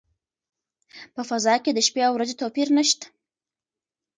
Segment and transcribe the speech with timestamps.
[1.13, 3.05] په فضا کې د شپې او ورځې توپیر نشته.